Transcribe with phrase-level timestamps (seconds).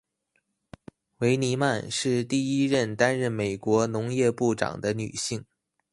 [1.19, 5.45] 维尼曼是第一位担任美国农业部长的女性。